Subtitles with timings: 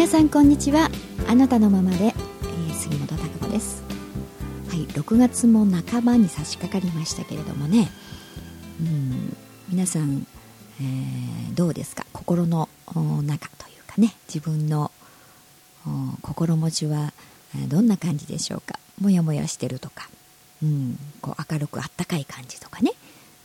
[0.00, 0.88] 皆さんこんにちは。
[1.28, 3.82] あなたのままで、えー、杉本孝子です。
[4.70, 7.90] はい6月も半ばに差し掛かりましたけれどもね。
[8.80, 9.36] うん
[9.68, 10.26] 皆さん、
[10.80, 12.06] えー、どうですか？
[12.14, 12.70] 心の
[13.24, 14.14] 中というかね。
[14.26, 14.90] 自分の
[16.22, 17.12] 心持ちは
[17.68, 18.78] どんな感じでしょうか？
[19.02, 20.08] もやもやしてるとか、
[20.62, 22.92] うん、こう明るくあったかい感じとかね、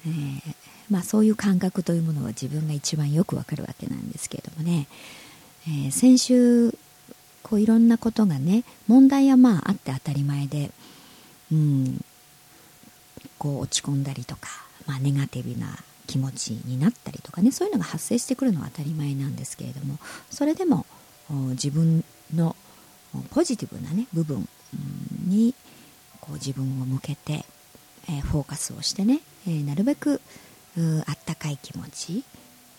[0.07, 0.41] えー、
[0.89, 4.87] まあ、そういう感覚というものは自分が一番よくわかるわけなんですけれどもね。
[5.67, 6.77] えー、先週
[7.43, 10.71] こういろんなことがね問題はまああって当たり前で、
[11.51, 12.01] うん、
[13.37, 14.49] こう落ち込んだりとか、
[14.87, 19.97] まあ、ネガティブな気持ちになったりとかねそういうのが発生してくるのは当たり前なんですけれども
[20.29, 20.85] それでも
[21.51, 22.03] 自分
[22.33, 22.55] の
[23.31, 24.47] ポジティブな、ね、部分
[25.27, 25.55] に
[26.21, 27.45] こう自分を向けて、
[28.07, 30.21] えー、フォーカスをしてね、えー、なるべく
[31.07, 32.23] あったかい気持ち、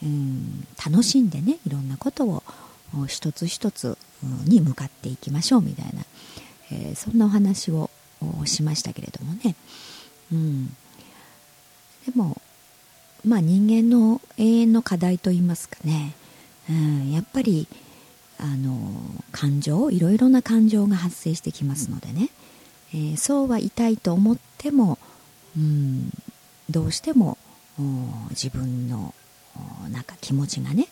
[0.02, 2.42] うん、楽しんでねいろんなことを
[3.06, 3.98] 一つ一つ
[4.46, 6.02] に向かっていきましょうみたいな、
[6.72, 7.90] えー、そんなお話を
[8.44, 9.54] しましたけれどもね、
[10.32, 10.72] うん、で
[12.14, 12.40] も
[13.24, 16.14] まあ人間の永遠の課題といいますかね、
[16.70, 17.68] うん、やっぱり
[18.38, 18.78] あの
[19.32, 22.30] 感情いろいろな感情が発生してきますのでね、
[22.92, 24.98] えー、そうは痛いと思っても、
[25.56, 26.10] うん、
[26.70, 27.38] どうしても
[28.30, 29.14] 自分の
[29.90, 30.88] なんか気持ちがね、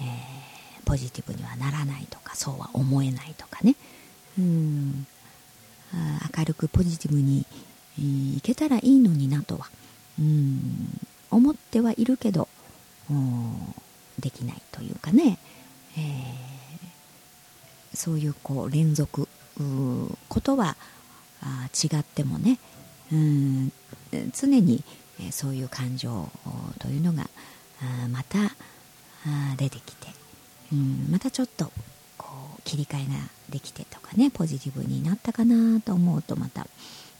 [0.00, 0.55] えー
[0.86, 3.76] ポジティブにはならないとかそうは思えないとかね。
[4.38, 5.06] うん。
[6.36, 7.46] 明るくポジティブに
[8.36, 9.68] いけたらいいのになとは
[10.18, 12.48] うん思ってはいるけど
[14.18, 15.38] できないというかね、
[15.96, 19.28] えー、そういうこう連続
[20.28, 20.76] ことは
[21.42, 22.58] あ違ってもね
[23.12, 23.72] うん
[24.32, 24.82] 常に
[25.30, 26.28] そういう感情
[26.78, 27.28] というのが
[28.10, 28.38] また
[29.56, 30.08] 出てきて
[30.72, 31.70] うん、またちょっと
[32.18, 32.28] こ
[32.58, 33.14] う切り替えが
[33.50, 36.66] できてとかねポジティブになったかなと思うとまた、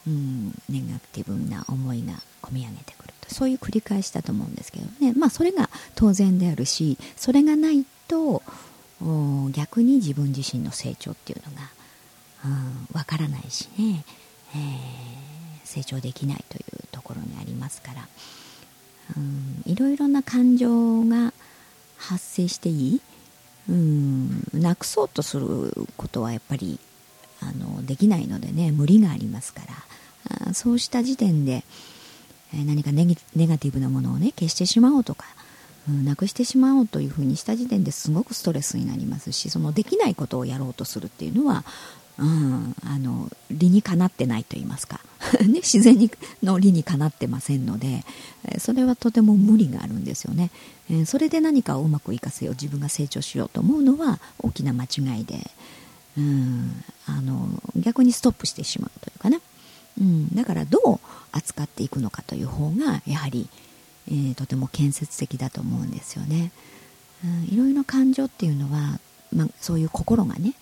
[0.07, 5.13] うん、ネガティブな思いが込み上げてくるとそういう繰り返しだと思うんですけどね。
[5.17, 8.43] まあそれが当然であるしそれがないと
[9.53, 11.63] 逆に自分自身の成長っていうのが
[12.93, 14.05] わ、うん、からないしね、
[14.55, 18.09] えー、成長できないというところにありますから、
[19.17, 21.33] うん、いろいろな感情が
[21.99, 23.01] 発生していい
[23.69, 26.79] うんなくそうとすることはやっぱり
[27.41, 29.67] あのできないのでね無理がありますから。
[30.29, 31.65] あそうした時点で、
[32.55, 33.15] え何かネガ
[33.59, 35.27] ティブなものをね消してしまおうとか、
[35.89, 41.65] うん、なくしてしまおうというふうにした時点ですごくストレスになりますしそのできないことをやろうとするっていうのは、
[42.19, 45.01] うん、あの理にかなってないと言いますか、
[45.47, 46.11] ね、自然に
[46.43, 48.05] の理にかなってませんので
[48.59, 50.51] それはとても無理があるんですよね、
[50.91, 55.51] えそれで何かをうまくいかせよう自分が成長しようと思うのは大きな間違いで、
[56.19, 59.41] うん、あの逆にストップしてしまうというかね、
[60.01, 61.01] うん、だからどう
[61.33, 63.49] 扱っていくのかという方がやはり、
[64.09, 66.53] えー、とても建設的だと思うんですよね、
[67.25, 68.99] うん、いろいろ感情っていうのは、
[69.33, 70.55] まあ、そういう心がね、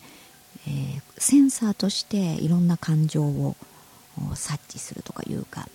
[0.67, 3.55] えー、センサーとしていろんな感情を
[4.35, 5.67] 察知するとかいうか、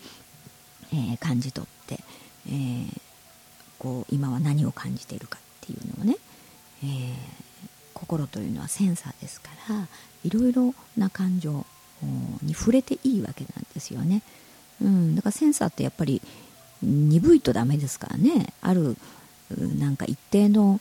[0.92, 2.02] えー、感じ取って、
[2.48, 3.00] えー
[3.78, 6.18] こう今は何を感じているかっていうのをね、
[6.84, 7.16] えー、
[7.94, 9.88] 心というのはセンサーですから
[10.22, 11.64] いろいろな感情
[12.42, 14.20] に触れていいわけなんですよね、
[14.82, 16.20] うん、だからセンサーってやっぱり
[16.82, 18.52] 鈍いとダメですからね。
[18.60, 18.98] ある
[19.78, 20.78] なんか一定の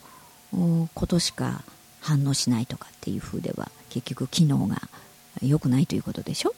[0.94, 1.62] ことしか
[2.02, 4.76] 反応しないとかっていう風では結局機能が
[5.42, 6.54] 良くないということでしょ？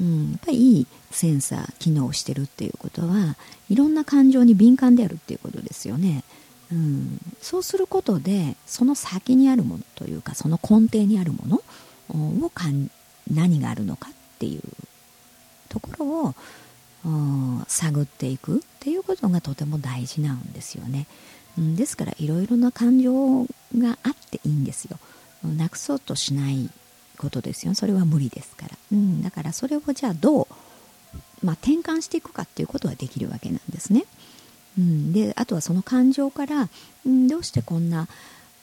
[0.00, 3.36] うん、やっぱりいいセンサー機能してるっていうことは
[3.68, 6.24] いろんな感情に敏感であるっていうことですよね、
[6.72, 11.62] うん、そうすることでその先にあるものというかその根底にあるも
[12.08, 12.90] のをかん
[13.30, 14.62] 何があるのかっていう
[15.68, 21.06] ところを探っていくっていうことがとても大事なんですよね、
[21.58, 23.44] うん、ですからいろいろな感情
[23.76, 24.98] があっていいんですよ。
[25.44, 26.70] なくそうとしない
[27.18, 27.74] ことですよ。
[27.74, 30.46] それは無理ですから、うん、だからそれをじゃあどう、
[31.44, 34.04] まあ、転換していくかっていうことはできるわけなんですね、
[34.78, 36.68] うん、であとはその感情から、
[37.06, 38.08] うん、どうしてこんな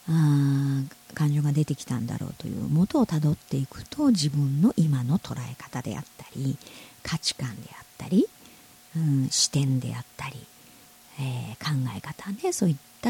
[0.10, 6.58] あ感情が出てきたんだろうという元をたどっていくと自分の今の捉え方であったり
[7.04, 8.28] 価値観であったり、
[8.96, 10.36] うん、視点であったり、
[11.20, 12.52] えー、考え方ね。
[12.54, 13.10] そういった、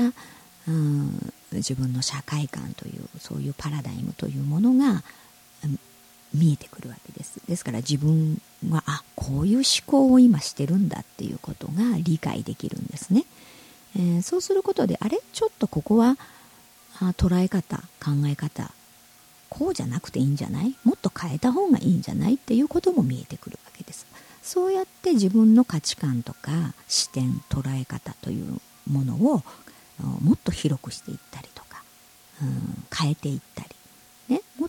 [0.68, 5.04] うん、自分の社会観というそういうパラダイムというものが
[6.34, 7.42] 見えてくるわけです。
[7.48, 8.40] ですから自分
[8.70, 13.26] はあこういう思考を今してるんだっていうことが理解できるんですね、
[13.96, 15.20] えー、そうすることであれ？
[15.34, 16.18] ちょっとここは
[17.00, 18.72] あ捉え方考え方
[19.50, 20.76] こうじゃなくていいんじゃない？
[20.84, 22.36] もっと変えた方がいいんじゃない？
[22.36, 24.06] っていうことも見えてくるわけです。
[24.44, 29.44] そうやって自分の価値観とか視点捉え方というものを
[30.22, 31.84] もっと広くしていったりとか、
[32.42, 33.70] うん、変えていったり、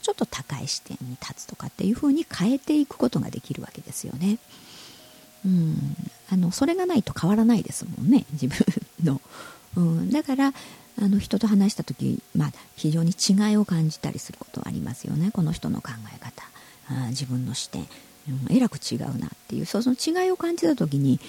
[0.00, 4.38] うちょっと高い視点に立つとかっていうふうに変えていくことができるわけですよね。
[5.44, 5.97] うん、
[6.31, 8.58] あのそれがないと変わらないですもんね 自分
[9.02, 9.20] の、
[9.76, 10.52] うん、だから
[11.00, 15.31] あの人と話した時、まあ、非常に違いを感じたりすることはありますよね。
[15.31, 16.44] この人の考え方。
[16.88, 17.87] あ自分の視点、
[18.29, 19.67] うん、えらく違うなっていう。
[19.67, 21.20] その違いを感じた時に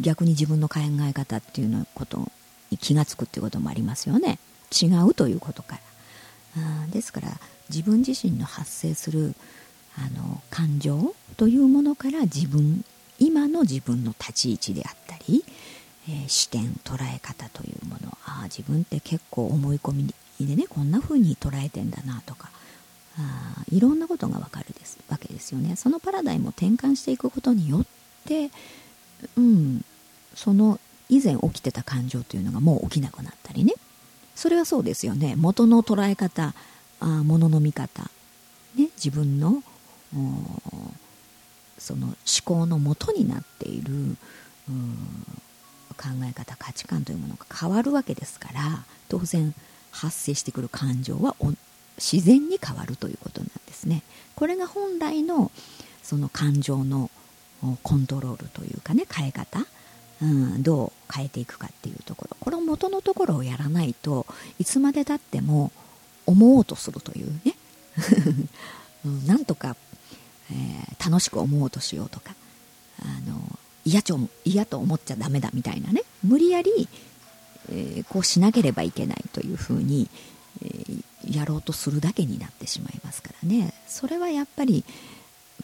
[0.00, 2.30] 逆に自分の考え方っていうのこと
[2.70, 4.38] に気が付くっていうこともありますよね。
[4.72, 5.87] 違うということから。
[6.58, 7.28] あですから
[7.68, 9.34] 自分自身の発生する
[9.96, 12.84] あの感情というものから自分
[13.18, 15.44] 今の自分の立ち位置であったり、
[16.08, 20.14] えー、視点捉え方というものああ自分って結構思い込み
[20.46, 22.50] でねこんな風に捉えてんだなとか
[23.18, 25.74] あいろんなことがわかるですわけですよね。
[25.74, 27.84] そのパラダイムを転換していくことによっ
[28.24, 28.50] て
[29.36, 29.84] うん
[30.34, 30.78] その
[31.08, 33.34] 以前起きてた感情というのがもう起きなくなっ
[34.38, 35.34] それはそうですよね。
[35.36, 36.54] 元の捉え方
[37.00, 38.04] あものの見方、
[38.76, 39.64] ね、自分の
[41.76, 44.16] その思考のもとになっている
[45.96, 49.52] 考え方価値観というものが変わるわけですから当然
[49.90, 51.34] 発生してくる感情は
[51.96, 54.04] 自然に変わるということなんですね。
[54.36, 55.50] これが本来の
[56.04, 57.10] その感情の
[57.82, 59.66] コントロールというかね変え方、
[60.20, 62.36] うん、どう変えていくかっていうところ。
[62.40, 64.26] この元のところをやらないと
[64.58, 65.70] いつまでたっても
[66.26, 67.54] 思おうとするというね。
[69.26, 69.76] なんとか
[70.50, 72.34] えー、楽しく思おうとしようとか
[73.02, 73.40] あの
[73.84, 76.02] 嫌ちょ嫌と思っちゃダメだみたいなね。
[76.22, 76.88] 無理やり、
[77.70, 80.10] えー、こうしなければいけないというふうに、
[80.62, 83.72] えー、やろうとするだけになってしまいますからね。
[83.86, 84.84] それはやっぱり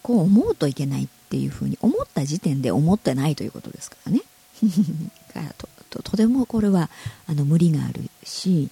[0.00, 4.22] こう思うといけないっていうふうに思った時点で思ってないということですからね。
[5.58, 6.90] とととてもこれは
[7.26, 8.70] あの無理があるし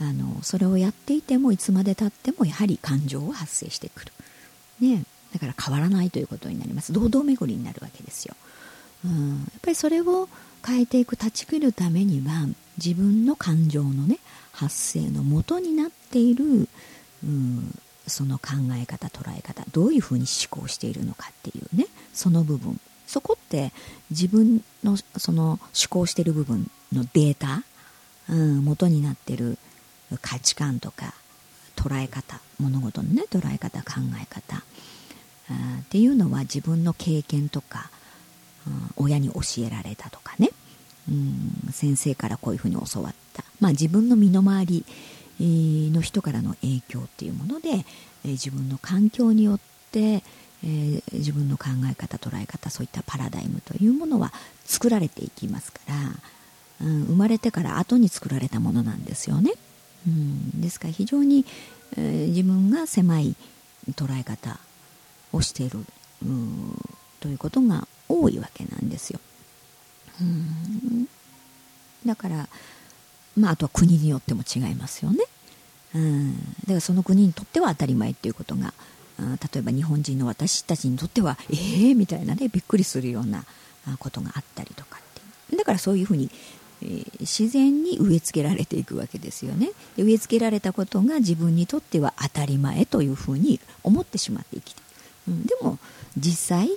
[0.00, 4.12] あのそれをやっていてもいつまでたってもやはり感情は発生してくる。
[4.80, 6.92] ねだから変わらないということになります。
[6.92, 8.34] 堂々巡りになるわけですよ、
[9.04, 10.28] うん、やっぱりそれを
[10.64, 12.46] 変えていく断ち切るためには
[12.82, 14.18] 自分の感情のね
[14.52, 16.68] 発生のもとになっている、
[17.24, 22.80] うん、その考え方捉え方どういうふうに思考しているのかっていうねその部分。
[23.06, 23.72] そこって
[24.10, 25.58] 自分のその思
[25.88, 27.62] 考してる部分のデータ、
[28.28, 29.56] うん、元になってる
[30.20, 31.14] 価値観とか
[31.76, 34.60] 捉え方物事のね捉え方考え方っ
[35.88, 37.90] ていうのは自分の経験とか、
[38.66, 40.50] うん、親に教えられたとかね、
[41.08, 44.84] うん、先生からこういうふうに教わった、まあ、自分の身の回り
[45.40, 47.86] の人からの影響っていうもので、
[48.24, 49.77] 自分の環境によって、
[50.64, 54.32] えー、自分の考え方捉え方そういったパラダイムというものは
[54.64, 59.52] 作られていきますから、うん、生まれてから後に作られたものなんですよね、
[60.06, 61.44] うん、ですから非常に、
[61.96, 63.36] えー、自分が狭い
[63.94, 64.58] 捉え方
[65.32, 65.78] をしている
[67.20, 69.20] ということが多いわけなんですよ。
[70.20, 71.08] うん
[72.06, 72.48] だから、
[73.36, 75.24] まあ、あとは国によっても違いますよね。
[75.94, 78.72] うんだからその国にとっては当たり前っていうことが
[79.18, 83.44] 例えば日本人の私たちにとってはええー、みたいなねびっくりするような
[83.98, 86.30] ことがあったりとかってだからそういうふうに、
[86.82, 89.70] えー、自然に植え付けられていくわけですよね。
[89.96, 94.88] で植え付けられたことが自分にとっては当たり前というふうに思ってしまって生きて
[95.28, 95.78] うん、でも
[96.16, 96.70] 実際、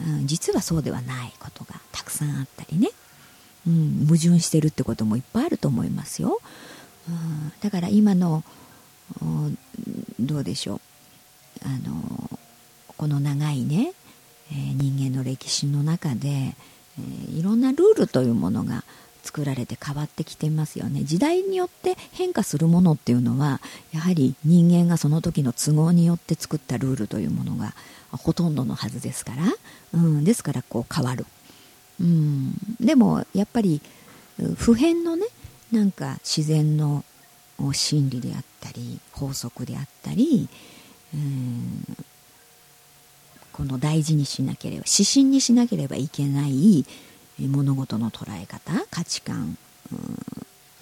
[0.00, 2.90] うん、実はそうではないことがたくさんあったりね、
[3.66, 6.40] うん、矛盾してるってこともいっぱいあると思いますよ、
[7.08, 8.42] うん、だから今の
[10.20, 10.80] どうでしょう。
[11.68, 12.38] あの
[12.96, 13.92] この長いね、
[14.50, 18.84] えー、人間の歴史の中で、えー、いろんなルールというものが
[19.22, 21.04] 作られて変わってきてますよね。
[21.04, 23.60] 時代によって変化するものっていうのは
[23.92, 27.74] やはり人間がその時の都合によって作ったルールというものが
[28.10, 29.42] ほとんどのはずですから、
[29.92, 31.26] うん、ですからこう変わる、
[32.00, 33.82] うん、でもやっぱり
[34.56, 35.26] 普遍のね
[35.72, 37.04] なんか自然の
[37.72, 40.48] 真理であったり法則であったり、
[43.52, 46.84] この大事にしなければ指針にしなければいけない
[47.38, 49.56] 物事の捉え方価値観、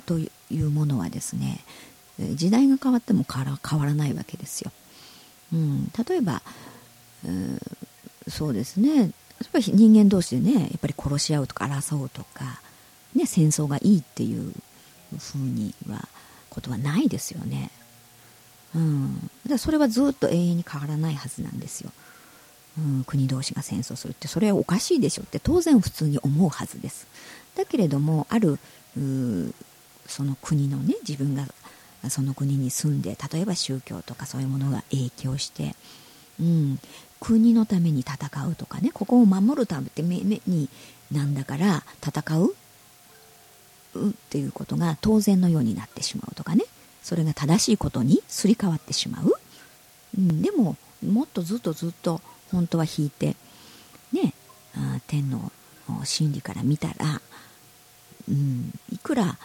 [0.04, 1.60] というものはですね
[2.18, 4.72] 時代が変わっても変わらないわけですよ。
[5.52, 6.42] うん、例えば
[7.24, 9.08] う、そうですねやっ
[9.52, 12.60] ぱり人間同士でねやっぱり殺し合うとか争うとか、
[13.14, 14.52] ね、戦争がいいっていう
[15.18, 16.08] ふうには
[16.48, 17.70] ことはないですよね。
[18.76, 21.90] うん、だそれはずっと永遠に変わらないはずなんですよ、
[22.78, 27.06] うん、国同士が戦争するってそれはおかしいでしょって当然普通に思うはずです。
[27.56, 28.58] だけれどもある
[30.06, 31.46] その国のね自分が
[32.10, 35.74] その国に住んで例えば宗教とかそういうものが影響して、
[36.38, 36.78] うん、
[37.18, 40.68] 国のために戦うとかねここを守るために
[41.10, 42.54] なんだから戦う
[43.98, 46.64] っていうことが当然のようになってしまうとかね。
[47.06, 49.32] それが正しいことにすり替わってしまう、
[50.18, 50.76] うん、でも
[51.08, 52.20] もっとずっとずっと
[52.50, 53.36] 本当は引いて
[54.12, 54.34] ね
[54.74, 55.52] あ天の
[56.02, 57.20] 真理から見たら、
[58.28, 59.38] うん、いくら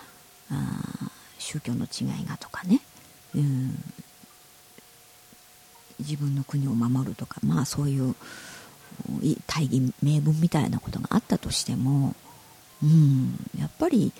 [0.50, 2.82] あ宗教の違いがとかね、
[3.36, 3.78] うん、
[6.00, 8.16] 自分の国を守るとかまあそういう
[9.46, 12.16] 大義名分みたいなことがあったとしても、
[12.82, 14.14] うん、やっぱり、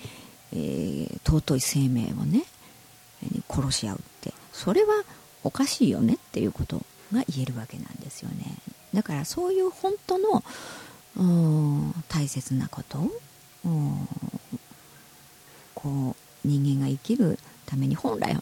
[0.52, 2.44] えー、尊い生命をね
[3.52, 4.32] 殺し合うって。
[4.52, 5.04] それは
[5.44, 6.76] おかしいよねっていうこと
[7.12, 8.56] が言えるわけなんですよね。
[8.94, 10.42] だからそういう本当の
[12.08, 13.10] 大切なことを
[15.74, 18.36] こう人間が生きるために本来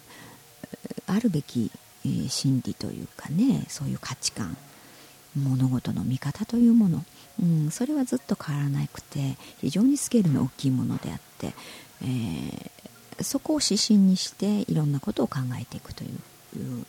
[1.06, 1.70] あるべき、
[2.04, 4.56] えー、真理というかねそういう価値観
[5.36, 7.04] 物事の見方というもの、
[7.40, 11.54] うん、それはずっと変わらなくて非常にスケールの大きいものであって、
[12.02, 12.70] えー、
[13.22, 16.84] そこを指針にしていろんなことを考えていくという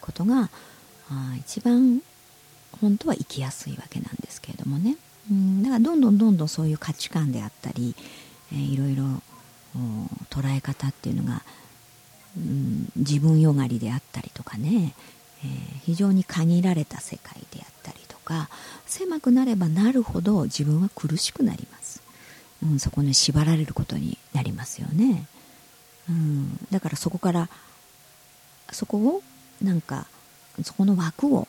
[0.00, 0.50] ことが
[1.38, 2.02] 一番
[2.80, 4.96] 本当は生きやすいわけなんですけれどもね、
[5.30, 7.94] うん、だからどんどんどんどんそういう価値観であったり、
[8.52, 9.04] えー、いろいろ
[10.30, 11.42] 捉え方っていうのが、
[12.36, 14.94] うん、自分よがりであったりとかね、
[15.44, 18.48] えー、非常に限られた世界であったりとか
[18.86, 22.02] 狭くなればなるほど自分は苦しくなります、
[22.64, 25.26] うん、そこに縛られることになりますよね、
[26.08, 27.48] うん、だからそこから
[28.72, 29.22] そこを
[29.62, 30.06] なんか
[30.62, 31.46] そこの枠を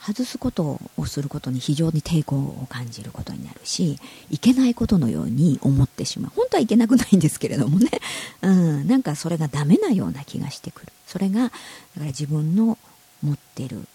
[0.00, 3.98] 外すことをすることに非常に抵抗を感じることになるし
[4.30, 6.32] いけないことのように思ってしまう。
[6.34, 7.90] 本当はいけなくないんですけれどもね、
[8.42, 10.92] うん、なんかそれがダメなような気がしてくる。
[11.06, 11.54] それがだか
[11.96, 12.78] ら自分の
[13.22, 13.88] 持ってる、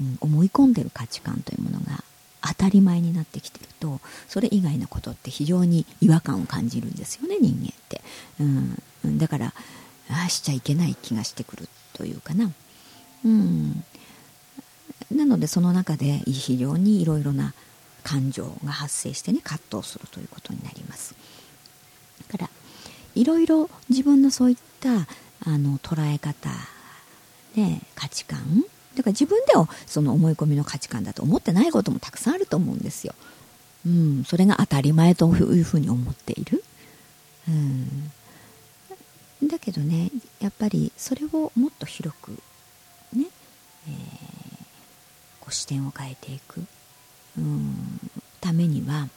[0.00, 2.02] うん、思い込んでる価値観というものが
[2.48, 8.00] 当たり前になってきてるとそれ以外のことって非常に違和感を感じるんですよね人間って、
[9.04, 9.46] うん、だから
[10.10, 12.50] ああしちゃいけない気がしてくるというかな、
[13.24, 13.84] うん、
[15.10, 17.54] なのでその中で非常にいろいろな
[18.02, 21.16] 感情が発生してね葛藤するということになります。
[22.30, 22.50] だから
[23.14, 24.90] いろいろ自分のそういった
[25.40, 26.50] あの捉え方、
[27.54, 28.64] ね、価値観
[28.96, 33.14] だから自分ではその思い込みの価値観だと思ってないこともたくさんあると思うんですよ、
[33.86, 36.64] うん、それが当たり前というふうに思っている、
[37.48, 38.10] うん、
[39.48, 40.10] だけどね
[40.40, 42.32] やっぱりそれをもっと広く
[43.12, 43.26] ね、
[43.88, 44.36] えー
[45.46, 46.66] こう視点を変えていく。
[47.38, 48.10] うん。
[48.40, 49.08] ためには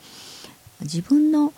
[0.82, 1.54] 自分の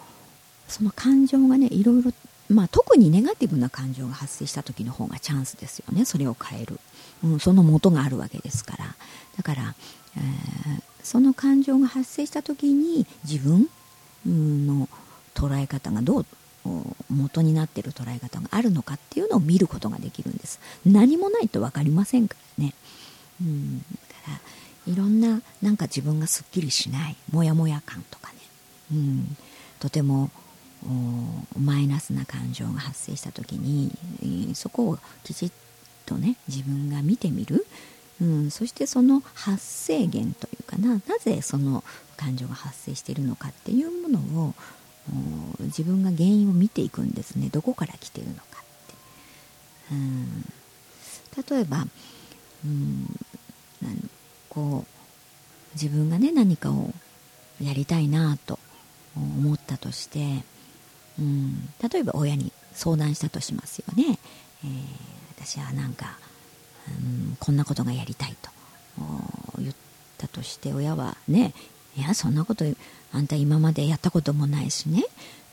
[0.68, 2.12] その感情がねいろいろ、
[2.52, 6.06] まあ、特にネガティブな感情が発生した時の方がチャンスですよね。
[6.06, 6.80] それを変える、
[7.24, 8.96] うん、その元があるわけですから。
[9.38, 9.76] だから、
[10.18, 13.70] えー、その感情が発生した時に自分
[14.26, 14.90] の
[15.34, 16.26] 捉え方がどう
[17.10, 20.60] 元になっている捉え方があるのかっていうのを見ることができるんです。
[20.86, 22.74] 何もないと分かりませんからね、
[23.42, 23.86] うん、だ
[24.26, 24.32] か
[24.88, 28.36] らいろんななんか自分がすっきりしないモヤモヤ感とかね、
[28.92, 29.38] うん、
[29.80, 30.30] とても
[31.60, 35.52] マイナスな感情が発生した時に、そこをきちっ
[36.06, 37.66] とね自分が見てみる、
[38.22, 41.84] うん、そしてその発生源というかななぜその
[42.18, 44.54] 感情が発生しているのかっていうものを
[45.60, 47.50] 自分が原因を見ていくんですね。
[47.52, 48.54] どこから来ているのかっ
[48.88, 48.94] て、
[49.92, 50.42] うん、
[51.58, 51.88] 例えば、
[52.66, 53.08] うん、
[54.50, 54.88] こう
[55.74, 56.94] 自分がね何かを
[57.62, 58.60] やりたいなと
[59.16, 60.44] 思ったとして、
[61.22, 64.20] うん、例えば親に相談したとしますよね、
[64.66, 64.72] えー、
[65.38, 66.18] 私はなんか、
[66.88, 68.50] うん、こんなことがやりたいと。
[69.58, 69.76] 言っ
[70.18, 71.54] たとして親はね
[71.96, 72.66] いやそんなこと
[73.14, 75.04] あんた今までやったこともないしね、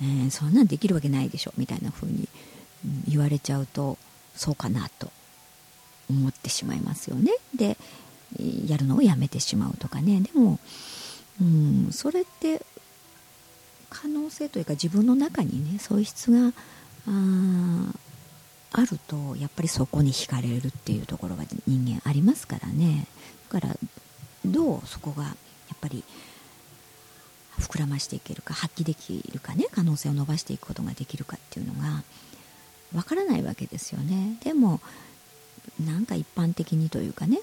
[0.01, 1.53] えー、そんなんできるわけないでしょ。
[1.57, 2.29] みたいな風に
[3.09, 3.99] 言われちゃうと
[4.35, 5.11] そうかなと
[6.09, 7.33] 思ってしまいますよね。
[7.55, 7.77] で
[8.67, 10.21] やるのをやめてしまうとかね。
[10.21, 10.59] でも、
[11.41, 12.63] うん、それって
[13.91, 16.53] 可能性というか自分の中にね素質が
[17.07, 17.93] あ
[18.73, 23.07] あるとやっぱりそこに惹かれるっていうところが人間ありますからね。
[23.51, 23.77] だから
[24.45, 25.31] どうそこがや
[25.75, 26.05] っぱり
[27.59, 32.03] 膨らましていけるか発揮できるかね可能性を伸ばしていくことができるかっていうのが
[32.95, 34.39] わからないわけですよね。
[34.45, 34.81] でも
[35.85, 37.41] なんか一般的にというかね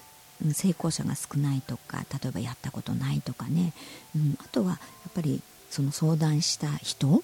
[0.52, 3.72] 成功者が少ないとか例えばやったことないとかね、
[4.14, 4.76] うん、あとはや
[5.08, 5.40] っぱり
[5.76, 7.22] その相談した人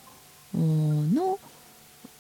[0.55, 1.39] の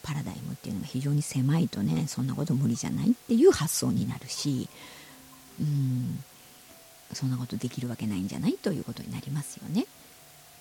[0.02, 4.66] パラダイムっていうのが非常に狭いとねそんなこと無理じゃないっていう発想になるし、
[5.60, 6.24] うん、
[7.12, 9.84] そんなことできるわけないんじゃないということになりますよね。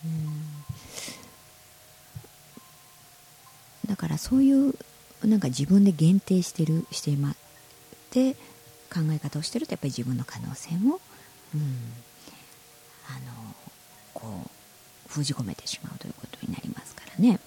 [0.03, 0.43] うん
[3.87, 4.75] だからそういう
[5.23, 7.35] なんか自分で限定してるしてまっ
[8.09, 8.33] て
[8.93, 10.99] 考え方をしてるとやっぱり自分の可能性も、
[11.55, 11.61] うん、
[13.07, 13.55] あの
[15.11, 17.39] 封じ込めてしまうということになりますからね。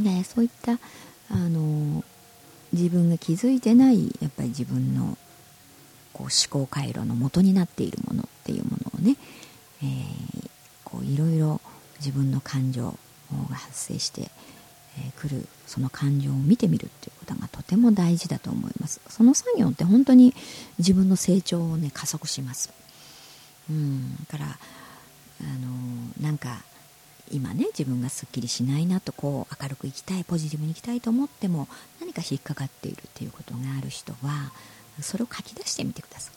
[0.00, 0.78] でそういった
[1.30, 2.04] あの
[2.72, 5.16] 自分が気づいてないやっぱり自分の
[6.12, 9.16] こう思考回路の元になっているものっていうものをね、
[9.82, 10.48] えー、
[10.84, 11.60] こういろいろ
[11.98, 12.94] 自分の感情
[13.50, 14.30] が発生して
[15.16, 20.34] くるその感情を見てみるっていうことがとても大事だと思いますその作業って本当に
[20.78, 22.72] 自分の成長をね加速します
[23.68, 24.58] うんだから
[25.40, 26.62] あのなんか
[27.32, 31.68] 今ね自分がすっきりしないなとこう明るく生きたいポジティブに生きたいと思っても
[32.00, 34.52] 何か引っかかっているっていうことがある人は
[35.00, 36.30] それを書き出してみてくださ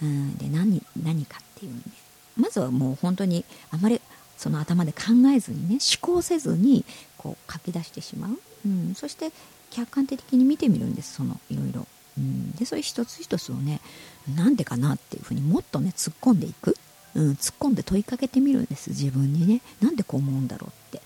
[0.00, 0.04] い。
[0.04, 1.80] うんで何何かっていうね
[2.36, 4.00] まずはもう本当にあまり
[4.38, 4.98] その頭で考
[5.34, 6.84] えずにね思考せずに
[7.18, 9.30] こう書き出してしまう、うん、そして
[9.70, 13.80] 客観的に見てみるんですそのいろいろ、うん、でそれ一つ一つをね
[14.34, 16.74] なんでかなっていうふうにもっとね突っ込んでいく、
[17.14, 18.90] うん、突っ込んで問いかけてみるんです。
[18.90, 19.60] 自分にね。
[19.80, 21.02] なんでこう思うんだろうって、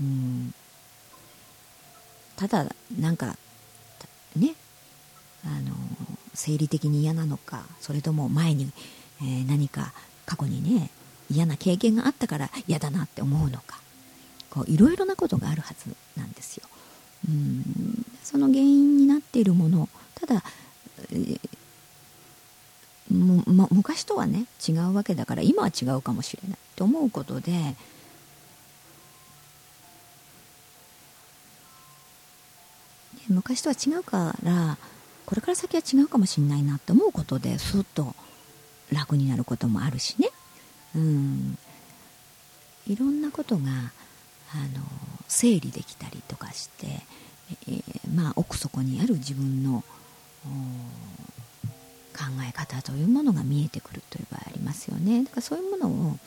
[0.00, 0.54] うん、
[2.36, 2.66] ただ
[2.98, 3.36] なんか
[4.36, 4.54] ね。
[5.42, 5.74] あの
[6.34, 8.70] 生理的に嫌なのかそれとも前に、
[9.22, 9.94] えー、何か
[10.26, 10.90] 過去にね
[11.30, 13.80] 嫌な経験があったから嫌だなって思うのか。
[14.66, 16.68] いろいろなことがあるはずなんですよ。
[17.28, 18.04] うん。
[18.24, 20.42] その原因になっているものただ、
[21.12, 21.40] えー
[23.10, 27.74] もま、昔とはね違うわけだから今は違うかもしれないと思うことで
[33.28, 34.78] 昔とは違うから
[35.26, 38.14] これから先は違うかもしれないなって思うことですっと
[38.92, 40.28] 楽になることもあるしね。
[40.96, 41.58] うん。
[42.88, 43.62] いろんなことが
[44.52, 44.84] あの
[45.28, 46.86] 整理できたりとかして、
[47.68, 49.84] えー、まあ、奥底にある自分の
[52.10, 55.24] 考え方というものが見えてくるという場合ありますよね。
[55.24, 56.18] だからそういうものを、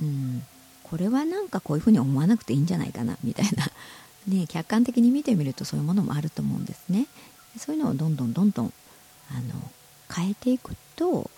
[0.00, 0.42] うん、
[0.84, 3.70] これはなんかこういうふうに思わなくていいんじゃないかなみたいな、
[4.26, 7.06] ね、客観的に見てみるとそういうものもあると思うんですね。
[7.58, 8.72] そういうのをどんどんどんどん
[9.30, 9.70] あの
[10.14, 11.30] 変えていくと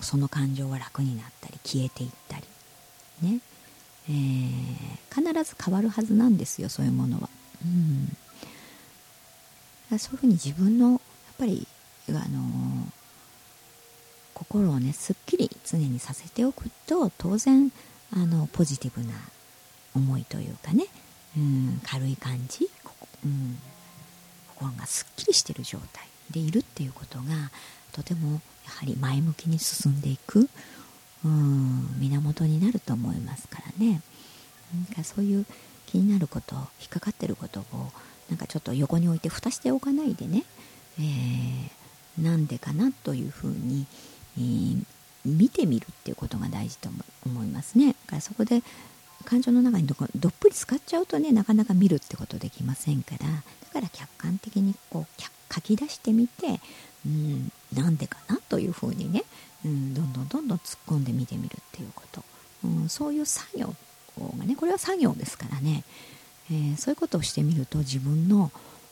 [0.00, 2.44] その感情は楽になったり消えていったり。
[3.22, 3.40] ね、
[4.10, 4.52] えー、
[5.10, 7.30] 必ず変わるはずなんですよそういうものは。
[7.64, 7.68] う
[9.94, 11.00] ん、そういうふうに自分のやっ
[11.38, 11.66] ぱり
[12.14, 12.86] あの、
[14.36, 17.72] 心をねすっきり常にさせておくと当然
[18.12, 19.14] あのポジティブな
[19.94, 20.84] 思いというかね、
[21.38, 22.68] うん、軽い感じ、
[23.24, 23.58] うん、
[24.54, 27.24] 心がすっきりしてる状態でいるっていうことが
[27.92, 28.32] とても
[28.66, 30.50] やはり前向きに進んでいく
[31.24, 34.02] うん源になると思いますからね。
[34.74, 35.46] なんかそういう
[35.86, 37.64] 気になること引っかかってることを
[38.28, 40.44] なんかちょっと横に置いて蓋しておかないでね、
[40.98, 43.86] えー、なんでかなというふうに、
[44.38, 44.84] えー、
[45.24, 46.88] 見てみるっていうことが大事と
[47.24, 47.88] 思いますね。
[47.88, 48.62] だからそこで
[49.24, 53.26] 感情の中にどどっぷり使っちゃうとねなかなか見るってことできませんから。
[53.26, 53.26] だ
[53.72, 56.60] から客観的にこう書き出してみて
[57.06, 59.22] うん、なんでかなというふうにね、
[59.64, 62.24] うん、どんどんどんどん突っ込んで見てみるっていうこと、
[62.64, 63.72] うん、そういう作業
[64.38, 65.84] がねこれは作業ですからね、
[66.50, 68.50] えー、そういうことをしてみると自分の、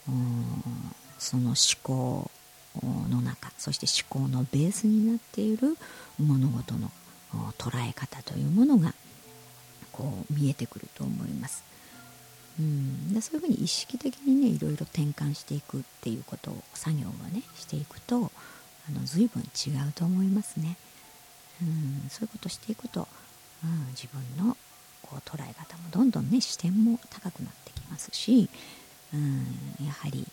[0.08, 0.44] うん、
[1.18, 2.30] その思考
[2.82, 5.76] の中そして思考のベースになっている
[6.18, 6.90] 物事の
[7.58, 8.94] 捉え方というものが
[9.92, 11.64] こう見えてくると思います。
[12.58, 18.30] うん、でそういうふうに意識的にねいろいろ転換していくっていうことを作業をねしていくと
[18.88, 20.76] あの随分違うと思いますね、
[21.60, 23.08] うん、そういうことしていくと、
[23.64, 24.56] うん、自分の
[25.02, 28.48] こう捉え方もどんどんね視点も高くなってきますし、
[29.12, 29.46] うん、
[29.84, 30.24] やはり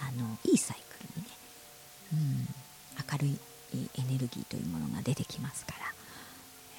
[0.00, 1.30] あのいいサイクルにね、
[2.12, 2.48] うん、
[3.12, 3.38] 明るい
[3.98, 5.78] エネルギーというものが出てきますから。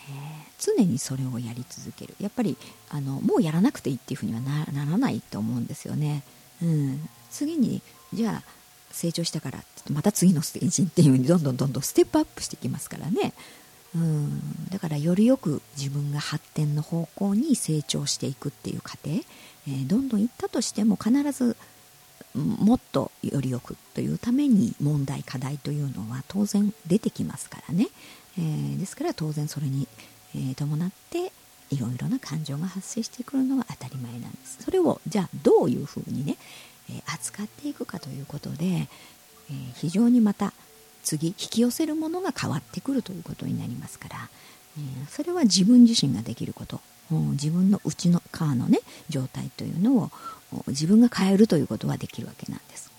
[0.10, 2.16] え常にそれをやり続ける。
[2.20, 2.58] やっぱり
[2.90, 6.24] あのもうやらなくていいっていうふうにはならないと思うんですよね、
[6.62, 7.82] うん、次に
[8.14, 8.44] じゃあ
[8.92, 9.60] 成長したから
[9.92, 13.34] また次のステージっていうふうにどんどんどんどんステップアップしてきますからね、
[13.96, 19.16] うん、だからよりよく自分が発展の方向に成長していくっていう過程、
[19.68, 21.56] えー、どんどんいったとしても必ず
[22.36, 27.88] もっとよりよくというために問題課題というのは当然出てきますからね、
[28.38, 29.88] えー、ですから当然それに、
[30.36, 31.32] えー、伴って
[31.72, 34.58] いろいろな感情が発生してくるのは当たり前なんです。
[34.62, 36.38] それをじゃあどういうふうにね、
[36.90, 38.88] えー、扱っていくかということで、え
[39.76, 40.54] 非常にまた
[41.04, 44.30] 次引き寄せるものが変わってくるということになりますから、
[44.78, 46.82] えそれは自分自身ができること。
[47.12, 50.12] 自分の内の側のね状態というのを
[50.68, 52.92] 自分が変えるということはできるわけなんです、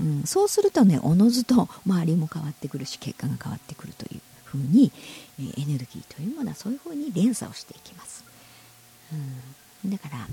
[0.00, 4.90] うん、そうするとねおのずと周りも変わってくるし結果が変わってくるというふうに、
[5.38, 8.24] えエネルギーというものはそういうふうに連鎖をしていきます、
[9.84, 10.26] うん、だから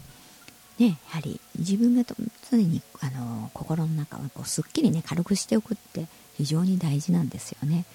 [0.78, 2.04] ね、やはり自分が
[2.52, 7.86] 常にあの心の中をこうすっきりね軽くしておくって非常に大事なんですよね。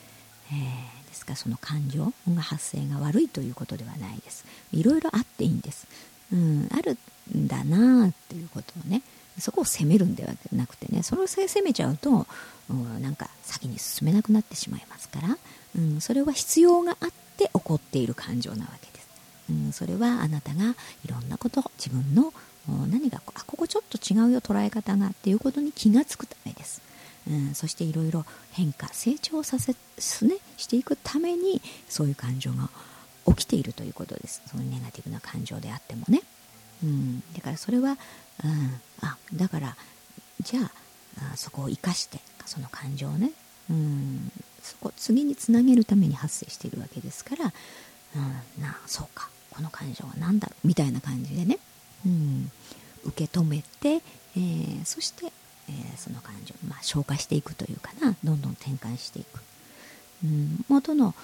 [0.51, 1.37] えー、ですか？
[1.37, 4.47] その感情が発生が悪いということではないです。
[4.73, 5.87] いろいろあっていいんです。
[6.33, 6.97] うん、ある
[7.37, 9.03] んだなっていうことをね
[9.39, 12.27] そこを責めるんではなくてねそれを責めちゃうと、
[12.71, 15.39] うん、なんか先に進めなくなってしまいますから、
[15.77, 19.09] うん、それは必要があって起こっている感情なわけです。
[19.51, 22.33] うん、それはあなたがいろんなこと自分の
[22.89, 26.81] 何があここちょっと違うよ捉え方がっていうことに気がつくためです。
[27.31, 29.79] うん、そしていろいろ変化成長させ、ね、
[30.57, 32.69] していくためにそういう感情が
[33.27, 34.43] 起きているということです。
[34.47, 36.23] そのネガティブな感情であってもね、
[36.83, 37.97] うん、だからそれは、
[38.45, 39.77] うん、あだから
[40.43, 43.31] じゃあそこを生かしてその感情をね、
[43.71, 47.53] うん、そこ次につなげるために発生しているわけですから、
[48.17, 51.59] うん、なそうかこの感情は何だろうみたいな感じでね、
[52.07, 52.51] うん、
[53.05, 54.03] 受け止めて、
[54.37, 55.33] えー、そして、
[56.01, 59.41] その感情、まあ、消化していくというかなどんどん転換していく、
[60.25, 61.15] うん、元の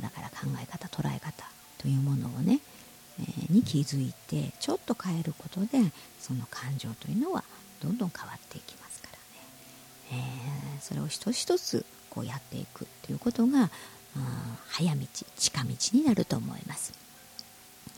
[0.00, 2.60] だから考え方捉え方というものをね、
[3.20, 5.68] えー、に気づいてちょっと変えることで
[6.20, 7.42] その感情というのは
[7.82, 9.08] どんどん変わっていきますか
[10.12, 10.22] らね、
[10.74, 13.70] えー、それを一つ一つこうやっていくということが
[14.68, 15.00] 早道
[15.36, 16.92] 近道になると思います、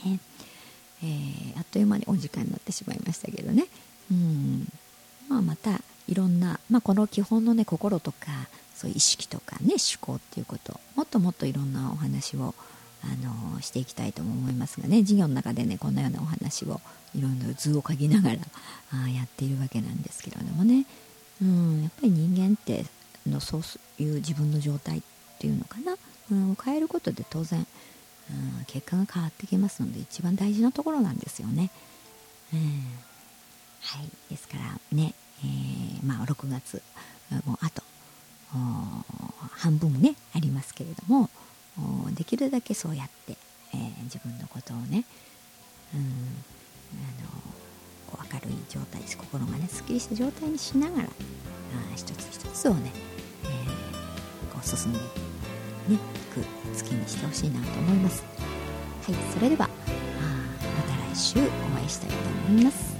[0.04, 0.18] ね。
[1.02, 3.66] えー、あっという間にお時間になってしまいましたけどね。
[4.10, 4.68] うん。
[5.28, 8.26] まあ、またいろんな、まあ、この基本のね心とか
[8.74, 12.54] そういう意識とかね思考っていうこともっともっといろんなお話を
[13.04, 13.06] あ
[13.54, 16.80] のしていきたいとも思いますがね授業の中でねこんなようなお話を
[17.14, 18.38] いろんな図を書きながら
[18.92, 20.84] あやっているわけなんですけれどもね、
[21.42, 22.84] うん、やっぱり人間って
[23.26, 25.02] のそういう自分の状態っ
[25.38, 25.96] ていうのかな、
[26.32, 27.66] うん、変えることで当然、
[28.30, 31.70] うん、結果が変わってきますので一番大事なところなんですよね。
[32.52, 32.60] うん
[33.80, 36.82] はい、ですからね、えー、まあ、6月
[37.44, 37.82] もうあと
[39.52, 41.28] 半分ねありますけれども
[42.14, 43.36] できるだけそうやって、
[43.74, 45.04] えー、自分のことをね、
[45.94, 47.28] うん、あの
[48.10, 51.08] こう明るい状態心がねすっきりした状態にしながらあ
[51.94, 52.90] 一つ一つをね、
[53.44, 54.98] えー、こう進んで
[55.94, 55.98] い
[56.34, 58.24] く月にしてほしいなと思います。
[59.06, 61.42] はい、それではまた来週お
[61.78, 62.16] 会いしたいと
[62.48, 62.97] 思います。